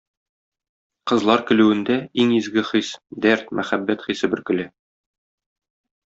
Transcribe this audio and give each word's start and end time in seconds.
Кызлар 1.09 1.43
көлүендә 1.49 1.97
иң 2.23 2.31
изге 2.37 2.63
хис- 2.69 2.89
дәрт, 3.25 3.53
мәхәббәт 3.59 4.07
хисе 4.09 4.31
бөркелә. 4.35 4.65